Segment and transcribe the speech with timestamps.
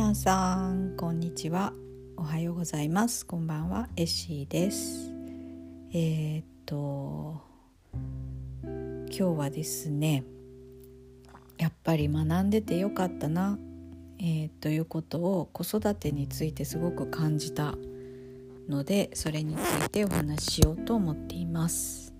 [0.00, 1.74] 皆さんこんにちは。
[2.16, 3.26] おはようございます。
[3.26, 3.86] こんばんは。
[3.96, 5.12] エッシーです。
[5.92, 7.42] えー、っと
[8.64, 10.24] 今日はですね
[11.58, 13.58] やっぱり学んでてよかったな、
[14.18, 17.74] えー、ということを子育てについてすごく感じた
[18.70, 22.14] のでそれについてお話ししようと思っています、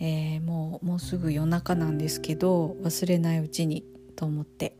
[0.00, 3.84] えー、もうもうすぐ夜中なんですけど忘れないうちに
[4.16, 4.74] と思って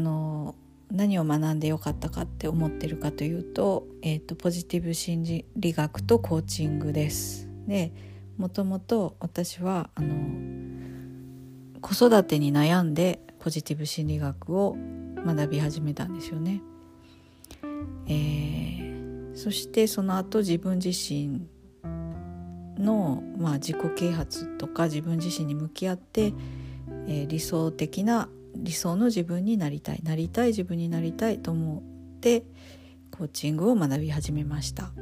[0.00, 0.54] あの
[0.90, 7.50] 何を学んでよかったかって思ってるかというと,、えーと、ポジティブ心理学とコーチングです。
[7.66, 7.92] で
[8.38, 10.16] もともと私はあの
[11.82, 14.74] 子育てに悩んでポジティブ心理学を
[15.16, 16.62] 学び始めたんですよね。
[18.06, 21.42] えー、そしてその後自分自身
[22.78, 26.32] の、まあ、自己啓発とか自分自身に向き合って、
[27.06, 28.30] えー、理想的な
[28.62, 31.82] 理想の自分になりたいなりたい自分になりたいと思
[32.16, 32.44] って
[33.10, 34.92] コーチングを学び始めました。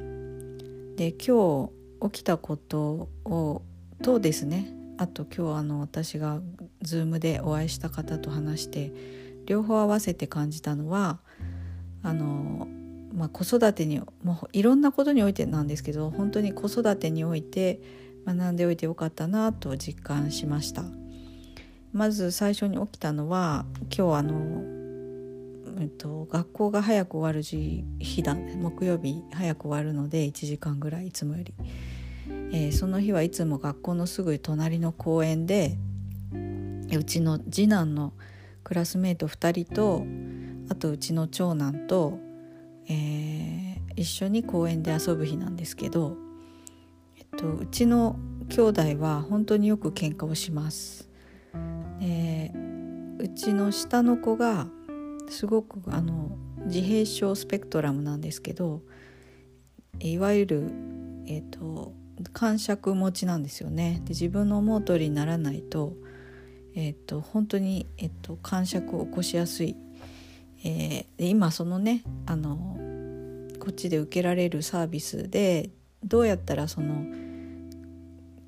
[0.97, 3.63] で今日起きたことを
[4.03, 6.41] とですねあと今日あの私が
[6.83, 8.93] Zoom でお会いした方と話して
[9.47, 11.21] 両方合わせて感じたのは
[12.03, 12.67] あの、
[13.15, 17.81] まあ、子育てにもういろんなことにおいてなんですけど本当に子育てにおいて
[18.27, 20.83] 学んでおいてよかったなと実感しました。
[21.93, 23.65] まず最初に起きたのは
[23.97, 24.63] 今日あの、
[25.81, 31.55] えっと、学校が早く終わる日だ木曜日早く終わるので1時間ぐらいいつもより、
[32.53, 35.77] えー、その日はいつも学校のすぐ隣の公園で
[36.97, 38.13] うちの次男の
[38.65, 40.05] クラスメート2人と
[40.71, 42.19] あとうちの長男と、
[42.89, 46.17] えー、一緒に公園で遊ぶ日なんですけど、
[47.17, 48.17] えっと、うちの
[48.51, 51.08] 兄弟は本当によく喧嘩をします。
[53.19, 54.69] うちの下の子が
[55.29, 58.83] すごくあの自閉症スペクトラムなんですけど
[60.01, 60.73] いわゆる、
[61.27, 61.93] えーと、
[62.33, 64.01] 感触持ちなんですよね。
[64.05, 65.95] で自分の思う通りにならないと,、
[66.75, 69.77] えーと、本当に、えーと、感触を起こしやすい、
[70.65, 72.79] えー、で今そのねあの
[73.59, 75.71] こっちで受けられるサービスで
[76.05, 77.05] どうやったらその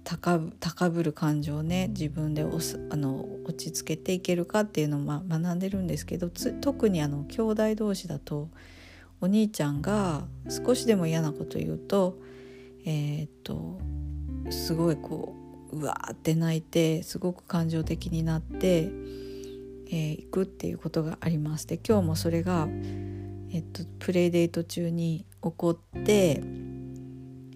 [0.04, 6.30] 高ぶる感情をね自分でおすあの落ち着けていけるかっていうのを、ま、学んでるんですけど
[6.60, 8.48] 特にあの兄弟同士だと
[9.20, 12.18] お兄ちゃんが少しでも嫌なこと言うと
[12.84, 13.78] えー、っと
[14.50, 15.34] すごいこ
[15.72, 18.90] ううわーって泣いてすごく感情的になって、
[19.86, 21.66] えー、行くっていうことがあります。
[21.66, 22.68] で今日もそれが、
[23.52, 26.42] えっと、プレイデート中に起こって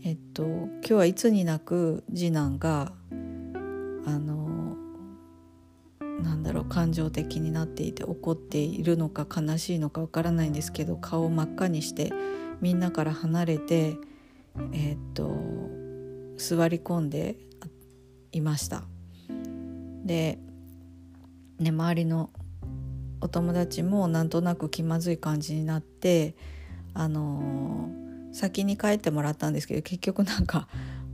[0.07, 2.93] えっと今日はいつになく次男が
[4.05, 4.77] あの
[6.21, 12.13] なんだろう感情的になっていて怒っているのか悲しいのかわからないんですけど顔を真っ赤にして
[12.61, 13.97] みんなから離れて
[14.75, 15.35] えっと
[16.37, 17.37] 座り込んで
[18.31, 18.83] いました。
[20.05, 20.39] で、
[21.59, 22.29] ね、周りの
[23.23, 26.37] お友達もなんとなく気まずい感じになって
[26.93, 28.04] あのー
[28.35, 30.69] 先に帰ってもらったんですけど結局なんか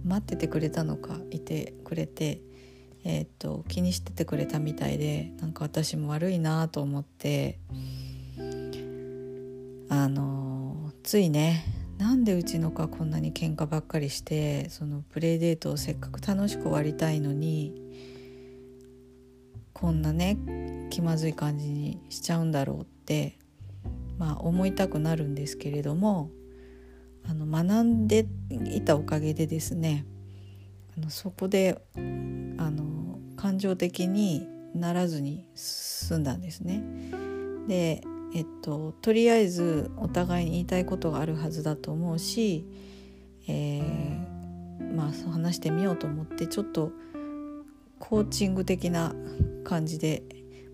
[0.05, 2.41] 待っててくれたのかいてくれて、
[3.05, 7.59] えー、っと気にしててくれたみたいでなんか私も悪いなと思って
[9.91, 11.65] あのついね
[11.99, 17.75] なんでうちの子はこんなに喧嘩ばっかりしてそのプレイデートをせっかく楽しく終わりたいのに
[19.75, 20.39] こんなね
[20.89, 23.39] 気まずい感じにしちゃうんだろうって
[24.17, 26.31] まあ思いたくなるんですけれども
[27.29, 28.27] あの学んで
[28.65, 30.07] いたおかげでですね
[30.97, 32.01] あのそこであ
[32.71, 36.83] の感情的にならずに済んだんですね。
[37.69, 42.65] でえっと、とりあえずお互いに言いたいことがあるはずだと思うし、
[43.49, 46.93] えー、まあ話してみようと思ってちょっと
[47.99, 49.15] コーチング的な
[49.65, 50.23] 感じで、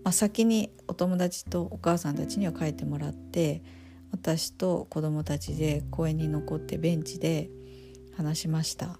[0.03, 3.63] まあ、先にお友達とお母さんたちには書いてもらって
[4.11, 7.49] 私と子供たちで公園に残ってベンチで
[8.15, 8.99] 話しました。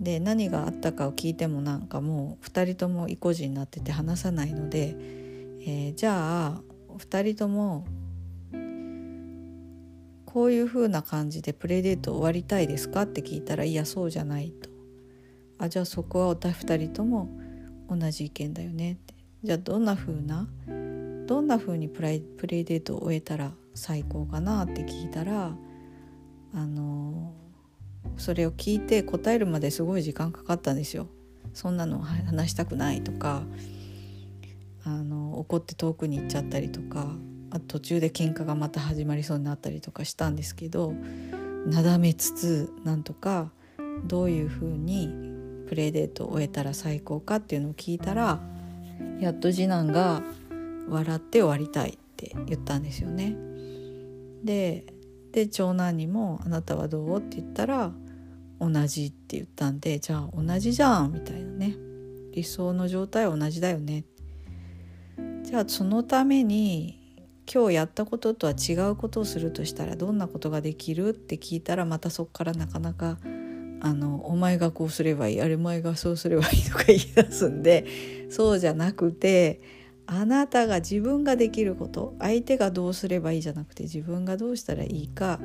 [0.00, 4.94] で何があったかを聞いてもなんかもう2人とも意固地になってて話さないので、
[5.60, 6.62] えー、じゃあ
[6.98, 7.84] 2人とも
[10.24, 14.68] こういう風な感じでプレイデート終わりたいですかって聞いたらいやそうじゃないと。
[15.58, 17.28] あじゃあそこはお二人とも
[17.88, 19.14] 同じ意見だよねって。
[19.42, 20.48] じゃあどんな風な
[21.28, 25.54] どんな風にプライプレイデートを終えたら最高かなって聞いたら
[26.54, 27.34] あの
[28.16, 31.06] それを聞いて答えるまですごい時間かかったんですよ。
[31.52, 33.42] そんなの話したくないとか
[34.84, 37.14] あの怒って遠くに行っちゃったりとか
[37.50, 40.94] あ途中で喧嘩がまた始まりそうになったりとかしたんですけど
[41.66, 43.50] なだめつつなんとか
[44.04, 45.08] どういうふうに
[45.68, 48.40] プレイデートを終えたら最高かっていうのを聞いたら
[49.20, 50.22] やっと次男が
[50.88, 53.36] 「笑って終わりたい」って言ったんですよね。
[54.44, 54.86] で
[55.32, 57.92] で長男にも「あなたはどう?」って言ったら
[58.60, 61.76] 「同じ」って言ったんでじゃあ同じじゃんみたいなね
[62.32, 64.04] 理想の状態は同じだよね。
[65.44, 66.98] じゃあそのために
[67.52, 73.18] 今日やったこととは違うことをするとしたらどんなことができるって聞いたらまたそこからなかなか
[73.80, 77.86] あのお前がこうすればいいあれお前がそうすればいいとか言い出すんで
[78.28, 79.62] そうじゃなくて
[80.10, 85.38] あなたが自分ができること相手がどうすればいいじゃなくて自分がどうしたらいいか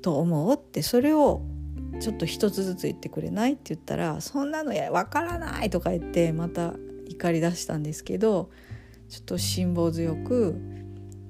[0.00, 1.42] と思うってそれを
[2.00, 6.74] ちょっと一つずつ言ってくれないって言ったら「そんなのや分からない」とか言ってまた
[7.08, 8.50] 怒り出したんですけど
[9.08, 10.56] ちょっと辛抱強く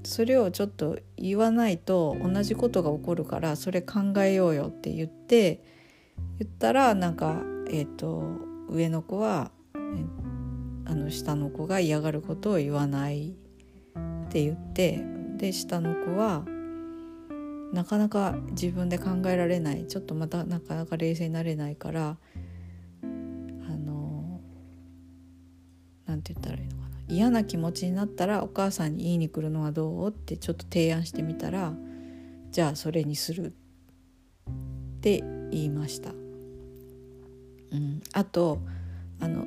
[0.04, 5.62] それをちょっと言わないと同じことが起こるからそれ考えようよって言って
[6.38, 8.22] 言ったらなんか、えーと、
[8.68, 9.52] 上の子は、
[10.84, 15.04] あの下の子が嫌がることを言わないって言って
[15.36, 16.44] で下の子は
[17.72, 22.18] なかなか自分で考えられないちょっとまたなかなか冷静になれないから
[23.02, 24.40] あの
[26.06, 26.82] なんて言ったらいいのかな。
[27.08, 30.08] 嫌な気持ちになったらお母さんに言いに来るのはどう？
[30.08, 31.72] ってちょっと提案してみたら
[32.50, 33.52] じゃあそれにするっ
[35.00, 35.20] て
[35.50, 36.10] 言いました。
[36.10, 36.14] う
[37.74, 38.58] ん、あと
[39.18, 39.46] あの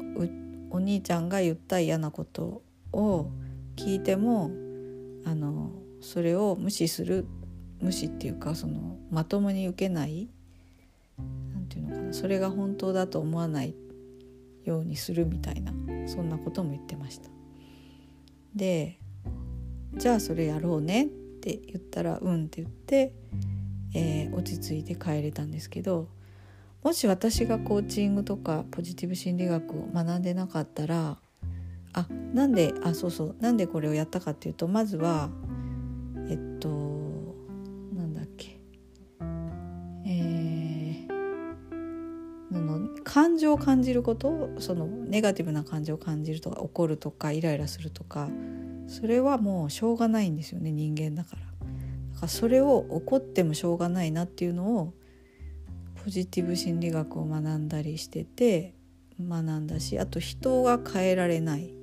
[0.69, 3.29] お兄ちゃんが言った嫌なことを
[3.75, 4.51] 聞いても
[5.25, 5.71] あの
[6.01, 7.25] それを無視する
[7.81, 10.29] 無視っていうかそのまともに受けない
[11.53, 13.75] なんていうのかなそれが本当だと思わない
[14.63, 15.71] ようにするみたいな
[16.07, 17.29] そんなことも言ってました。
[18.55, 18.99] で
[19.97, 23.13] じゃあそれやろうねって言ったらうんって言って、
[23.93, 26.09] えー、落ち着いて帰れたんですけど
[26.85, 31.17] もし私がコーチングとかポジティブ心理学を学んでなかったら
[31.93, 35.31] あなんであそうそうなんでこれをやったかっていうとまずは
[36.29, 36.69] えっと
[37.91, 38.59] なんだっけ
[40.05, 48.29] えー、の感情を感じることそのネガティブな感情を感じるとか怒るとかイライラするとか
[48.85, 51.41] それはもうしょうがないんですよね人間だから。
[51.41, 51.45] だ
[52.19, 54.93] からそれを怒ってもしょうがないなっていうのを
[56.05, 58.75] ポジティブ心理学を学んだりしてて
[59.19, 61.73] 学んだしあと人は変えられない。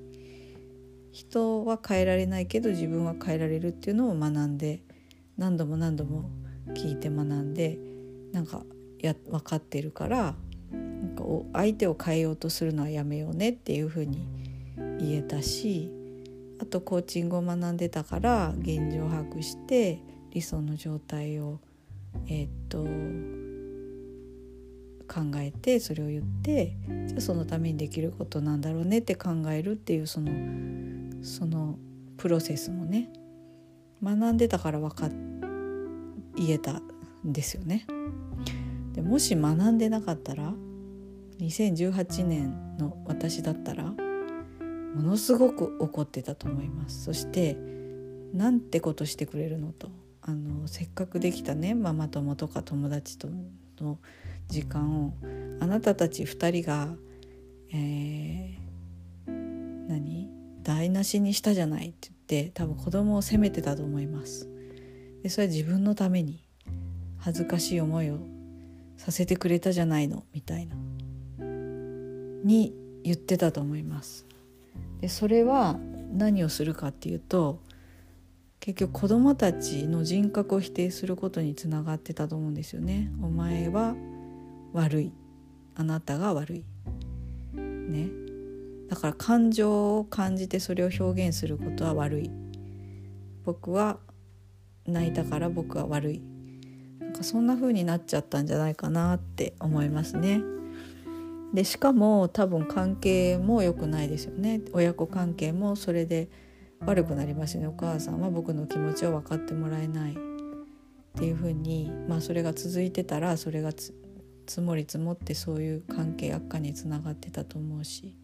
[1.10, 4.84] 人は変えられないけど自分は変えられるっていうのを学んで
[5.36, 6.30] 何度も何度も
[6.69, 7.80] 聞いて学んで
[8.32, 8.62] なんか
[9.00, 10.36] や分かってるから
[10.70, 10.78] な
[11.08, 14.28] んか相手を変えようとするのはやめようねっていうふうに
[15.00, 15.90] 言えたし
[16.60, 21.58] あとコーチングを学んでたから現状把握して理想の状態を
[22.28, 22.86] えー、っと
[25.12, 26.76] 考えてそれを言って
[27.06, 30.30] じゃあそのためにできることなんだろうねって考えるっていうその
[31.22, 31.78] その
[32.16, 33.10] プロセスもね
[34.02, 35.10] 学んでたから分か
[36.36, 36.80] 言えた
[37.24, 37.86] んですよね。
[38.94, 40.52] でもし学んでなかったら
[41.38, 47.56] 2018年の私だったらものすごく怒ってたと思いますそして
[48.34, 49.88] なんてことしてくれるのと
[50.20, 53.28] あのせっかくできたねママ友とか友達と
[53.82, 53.98] の
[54.48, 55.15] 時間を
[55.60, 56.89] あなたたち2人が、
[57.72, 60.31] えー、何？
[60.62, 64.48] 台無しにしたじゃないって言って多分子供を責めてたと思います。
[65.22, 66.44] でそれは自分のために
[67.19, 68.19] 恥ずかしい思いを
[68.96, 70.77] させてくれたじゃないのみたいな
[72.44, 72.74] に
[73.05, 74.27] 言ってたと思います。
[75.01, 75.79] でそれは
[76.12, 77.60] 何をするかっていうと
[78.62, 83.10] 結局子供たちの人格を否定することにつながってたと思うんですよね。
[83.20, 83.96] お前は
[84.72, 85.12] 悪い
[85.74, 86.64] あなたが悪い。
[87.54, 88.08] ね。
[88.88, 92.31] だから感情を感じてそれを表現することは悪い。
[93.44, 93.98] 僕は
[94.86, 96.22] 泣いたから僕は悪い。
[97.00, 100.40] なんかそんな風になっちゃったんじゃないかなって思いますね。
[101.52, 106.31] でしかも多分関係も良くないですよね親子関係もそれで
[106.86, 107.67] 悪くなりますね。
[107.67, 110.17] お母さんは僕の気持ちを分かってもらえないっ
[111.19, 113.93] ていう風にまあそれが続いてたらそれが積
[114.60, 118.17] もり積もってそういう関係悪化につながってたと思うし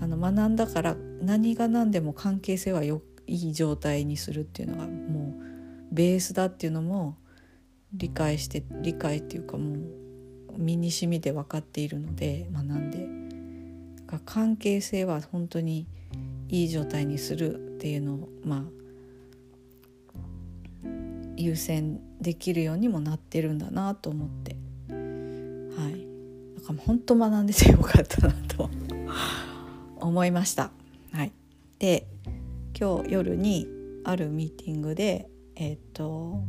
[0.00, 7.16] あの学んだから何が何でも関係性はよいい状態にするっていうのがもうベースだっていうのも
[7.92, 9.78] 理解して理解っていうかもう
[10.58, 13.20] 身にしみて分かっているので学んで。
[14.18, 15.86] 関係性は本当に
[16.50, 18.62] いい状態にするっていうのをまあ
[21.36, 24.56] 優先できるようにもなってるんだなと思って。
[24.90, 26.06] はい。
[26.60, 28.68] だから本当学んでてよかったなと。
[30.00, 30.70] 思いました。
[31.12, 31.32] はい、
[31.78, 32.06] で
[32.78, 33.66] 今日夜に
[34.04, 36.42] あるミーティングでえっ、と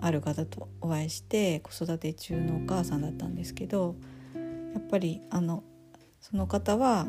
[0.00, 3.96] ある方とお会いして子育て中のお母さんだったんですけど
[4.74, 5.62] やっぱりあの
[6.20, 7.06] その方は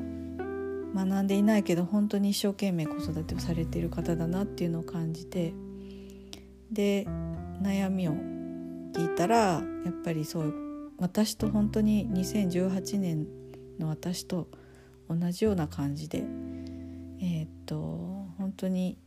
[0.96, 5.54] 学んでいないけど本当に一生懸命子育てをされている方だなっていうのを感じて
[6.72, 7.06] で
[7.62, 8.14] 悩みを
[8.94, 10.54] 聞いたらやっぱりそう
[10.98, 13.28] 私と本当に2018年
[13.78, 14.48] の私と
[15.10, 16.24] 同じような感じで
[17.20, 17.76] えー、っと
[18.38, 18.98] 本当に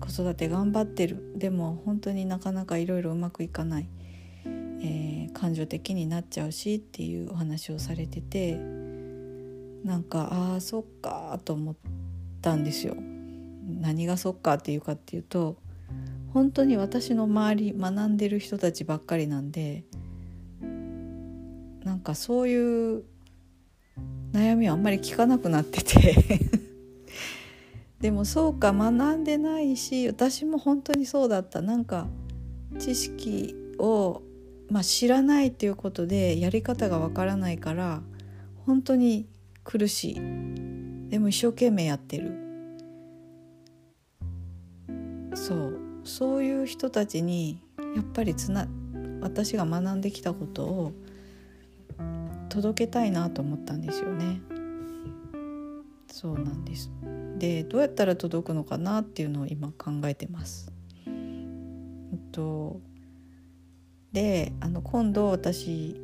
[0.00, 1.32] 子育て頑張ってる。
[1.36, 3.88] でも本当になかなかいろいろうまくいかない、
[4.44, 8.58] えー、感情的になっちゃうしっていうお話をされてて
[9.84, 11.76] なんかああそっかと思っ
[12.42, 12.96] たんですよ。
[13.66, 15.56] 何がそっかっていうかっていうと
[16.32, 19.84] 本当に私の周り学んでる人たちばっかりなんで
[21.84, 23.04] なんかそういう
[24.32, 26.40] 悩みはあんまり聞かなくなってて
[28.00, 32.06] でもそうか学んでないし私も本当にそうだったなんか
[32.78, 34.22] 知識を、
[34.70, 38.02] まあ、知らないっていうことでやり方がわからないから
[38.66, 39.26] 本当に
[39.66, 40.14] 苦しい
[41.10, 42.32] でも一生懸命やってる
[45.34, 47.60] そうそういう人たちに
[47.96, 48.68] やっぱりつな
[49.20, 50.92] 私が学んできたことを
[52.48, 54.40] 届けたいなと思ったんですよね。
[56.12, 56.90] そうなんです
[57.36, 60.72] でどうやったら届くのかなっていうのを今考えてます。
[61.06, 62.80] えっと
[64.12, 66.00] であの今度私、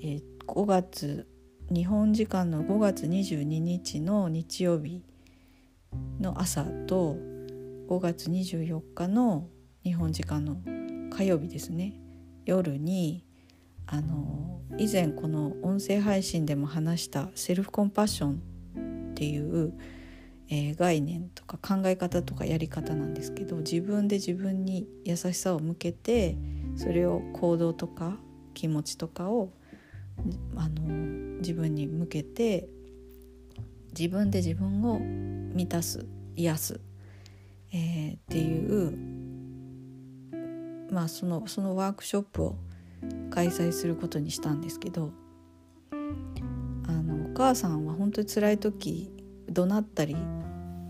[0.00, 1.26] え5月
[1.70, 5.02] 日本時間の5月22日の日曜日
[6.18, 7.18] の朝と
[7.88, 9.48] 5月24日の
[9.84, 10.56] 日本時間の
[11.14, 11.92] 火曜日ですね。
[12.46, 13.22] 夜に
[13.86, 19.74] あの以前この音声配信でも話したセルフコンパッションっていう、
[20.48, 26.38] えー、概念とか考え方とかやり方なんですけど自分で自分に優しさを向けて
[26.76, 28.16] それを行動とか
[28.54, 29.52] 気持ちとかを
[30.56, 32.68] あの自分に向けて
[33.98, 36.06] 自分で自分を満たす
[36.36, 36.80] 癒す、
[37.72, 38.96] えー、っていう
[40.92, 42.56] まあそのそのワークショップを
[43.30, 45.10] 開催することにしたんですけど
[45.92, 45.94] あ
[46.92, 49.10] のお母さんは本当に辛い時
[49.50, 50.16] 怒鳴ったり、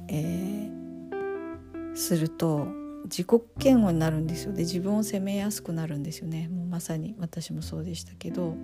[0.08, 2.66] えー、すると
[3.04, 8.54] 自己嫌悪になるんですよで自分を責めやすくなるんですよねもうまさに私もそうでしたけど。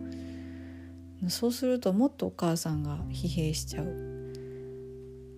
[1.28, 3.88] そうするともっとお母さんが疲弊しちゃう、う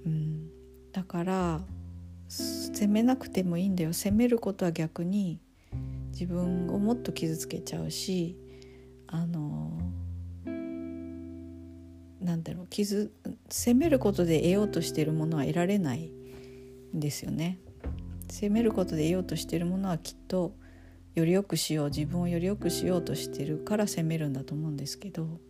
[0.09, 0.49] ん、
[0.93, 1.61] だから
[2.29, 3.93] 責めなくてもいいんだよ。
[3.93, 5.41] 責めることは逆に
[6.11, 8.37] 自分をもっと傷つけちゃうし
[9.07, 9.79] あの
[12.21, 13.13] なんだろう傷
[13.49, 16.11] 責めることで得ようとしているものは得られない
[16.95, 17.59] んですよね。
[18.29, 20.57] 責めることで得ようとしているものはきっと
[21.15, 25.46] より良くしよう自分をより良くしようとしてるから責めるんだと思うんですけど。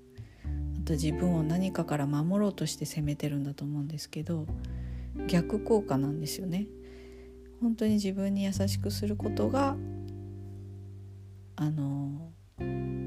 [0.86, 4.46] と自分を何かから守ろうとして責めてるんだと思うんですけど
[5.26, 6.66] 逆効果なんですよね。
[7.60, 9.76] 本当に自分に優しくすることが
[11.56, 12.30] あの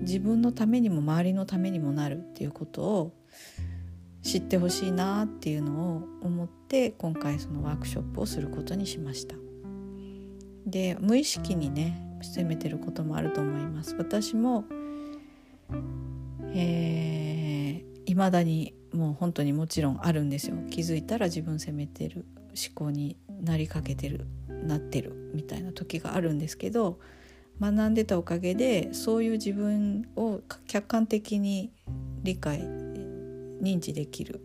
[0.01, 3.13] 自分のためにも周りのためにもなるっていうことを
[4.23, 9.35] 知ってほしいなっていうのを思って今回そのワークショップをすることにしました。
[10.65, 13.95] で無意識にね責めてることもあると思います。
[13.95, 14.65] 私も
[16.53, 17.18] えー、
[18.13, 20.55] 未だにもう本当にもちろんあるんですよ。
[20.69, 26.99] 気づいたら自分責めてる思考になりかけてるなってるみたいな時があるんですけど
[27.61, 31.71] 学んでたおかげでそういう自分を客観的に
[32.23, 34.41] 理解認知できる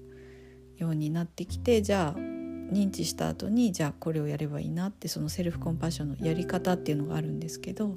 [0.76, 7.96] ようになってきてじゃあ認知した後にじゃあこれをやればいいなってそのセルフコンパッションのやり方っていうのがあるんですけど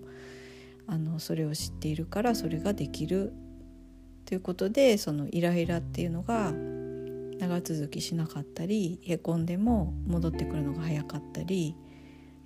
[0.88, 3.34] あのそれを知っているからそれができる
[4.28, 6.52] ということでそのイライラっていうのが
[7.40, 11.76] 長続きしなかったりへこんでも戻ってくるのが早かったり、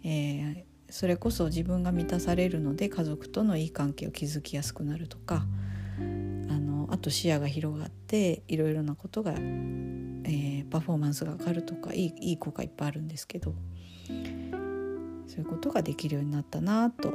[0.03, 5.47] えー、それこそ自分が満たされるので家族とのいい関係を築きやすくなるとか
[5.97, 13.55] あのあと視野が広がっていろいろなことが、えー、パフォーマンスが上がるとかいいいい効果いっぱいあるんですけど
[15.25, 17.11] そういうことができるようになったなと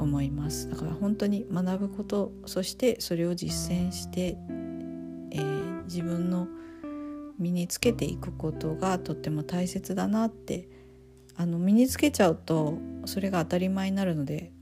[0.00, 0.68] 思います。
[0.70, 4.36] だから本当に学ぶことそしてそれを実践して、
[5.32, 6.48] えー、自分の
[7.38, 10.68] 身につけていくことがとっても大切だなって
[11.36, 14.52] あの身につけちゃうとそれが当たり前になるので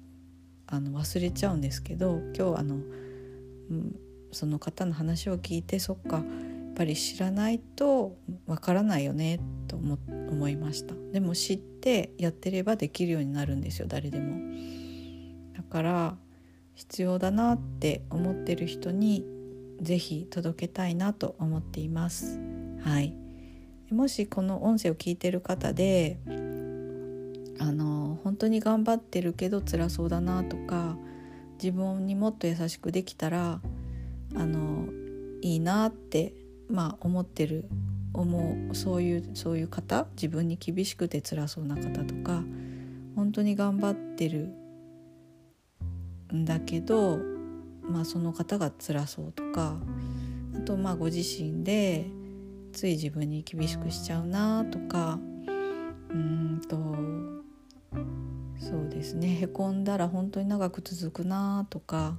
[0.67, 3.97] あの忘れちゃうんですけど今日あの、うん、
[4.31, 6.25] その方の話を聞いてそっかやっ
[6.77, 8.17] ぱり知らないと
[8.47, 9.99] わからないよねと思
[10.31, 10.95] 思いました。
[11.13, 14.37] でも知ってやってればできるようになるんですよ誰でも。
[15.59, 16.17] だから
[16.75, 19.27] 必要だなって思ってる人に
[19.83, 22.39] ぜひ届けたいなと思っています。
[22.81, 23.15] はい。
[23.91, 26.19] もしこの音声を聞いてる方で
[27.59, 30.97] あの本当に頑張ってるけど辛そうだなとか
[31.61, 33.61] 自分にもっと優しくできたら
[34.37, 34.87] あの
[35.41, 36.35] いいなって
[36.69, 37.65] まあ思ってる
[38.13, 42.45] 思うそういうそういう方自分に厳しくて辛そうな方とか
[43.17, 44.53] 本当に頑張ってる
[46.35, 47.19] んだけど、
[47.83, 49.77] まあ、その方が辛そうとか
[50.57, 52.07] あとまあご自身で
[52.73, 55.19] つい自分に厳しくしちゃうなとか
[56.11, 56.77] うんと
[58.59, 62.17] そうですねへこんだら本当に長く続くなとか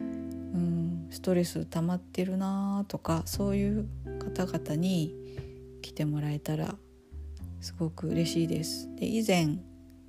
[0.00, 3.86] うんストレス溜まってるなとかそういう
[4.18, 5.14] 方々に
[5.82, 6.74] 来てもらえたら
[7.60, 8.88] すごく嬉しいです。
[8.96, 9.58] で以前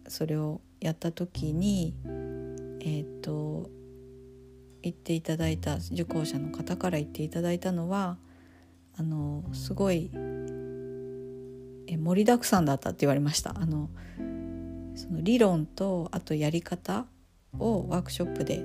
[0.08, 1.96] それをやった時に
[2.84, 3.70] えっ、ー、と
[4.82, 8.18] 言っていただいた受講者の方から言っていただいたのは
[8.98, 10.12] あのすごい
[11.88, 13.90] え盛りだくさんだったって言われましたあの
[14.96, 17.06] その理論とあとやり方
[17.58, 18.64] をワークショップで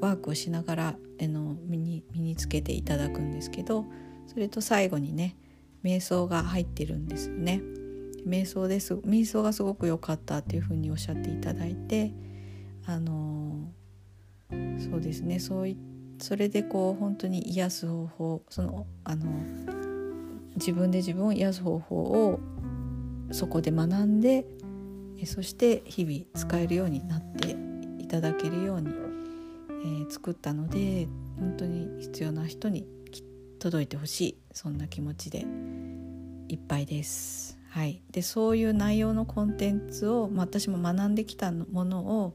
[0.00, 0.88] ワークをしながら
[1.20, 3.84] あの身に身につけていただくんですけど
[4.26, 5.36] それと最後にね
[5.84, 7.60] 瞑想が入ってるんですよね。
[8.26, 12.12] 瞑想です瞑想がすごく良かったっていうふうにおっしゃっていただいて
[12.86, 13.41] あの
[14.78, 15.76] そうですねそうい
[16.18, 19.26] それでこう本当に癒す方法そのあの
[20.56, 22.40] 自分で自分を癒す方法を
[23.32, 24.44] そこで学んで
[25.24, 27.56] そして日々使えるようになって
[27.98, 31.06] いただけるように、えー、作ったので
[31.38, 32.86] 本当に必要な人に
[33.58, 35.46] 届いてほしいそんな気持ちで
[36.48, 37.58] いっぱいです。
[37.70, 42.34] はい、でそういう内容のコンテンツを、まあ、私も学んできたものを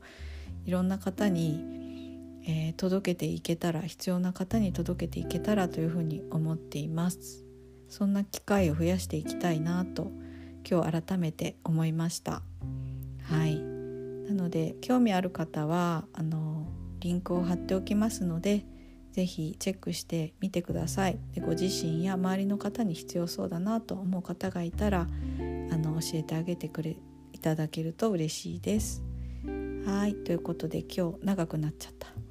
[0.65, 1.86] いろんな方に、
[2.49, 7.43] えー、届けていけたら必要な方に届けていけたらというふうに思っています。
[7.89, 10.11] そんな機会を増やしていきたいなと
[10.69, 12.41] 今日改めて思いました。
[13.23, 13.59] はい。
[13.59, 16.67] なので興味ある方はあの
[16.99, 18.65] リンクを貼っておきますので
[19.11, 21.19] 是非チェックしてみてください。
[21.33, 26.95] でご自身や周りの方に必要そうだなと思う方がいたらあの教えてあげてくれ
[27.33, 29.03] いただけると嬉しいです。
[29.85, 30.15] はい。
[30.15, 32.26] ということで今日長くなっちゃった。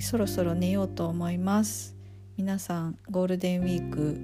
[0.00, 1.96] そろそろ寝ようと思います。
[2.36, 4.18] 皆さんゴールデンウィーク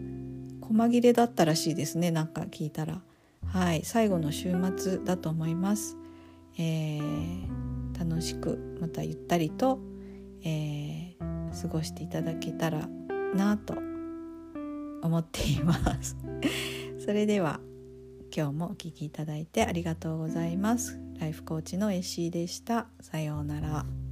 [0.63, 3.03] 細切れだったらしいですねなんか聞いたら。
[3.47, 5.97] はい最後の週末だと思います、
[6.59, 9.79] えー、楽しくまたゆったりと、
[10.43, 12.89] えー、過ごしていただけたら
[13.35, 13.75] なと
[15.03, 16.17] 思っています。
[16.99, 17.61] それでは
[18.35, 20.99] 今日もお聴きいただいてありがとうございます。
[21.19, 22.89] ライフコーチのエッシーでした。
[23.01, 24.06] さようなら。